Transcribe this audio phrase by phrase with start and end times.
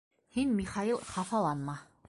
[0.37, 1.81] -Һин, Михаил, хафаланма.